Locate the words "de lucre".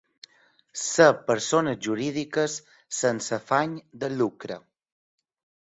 4.05-4.61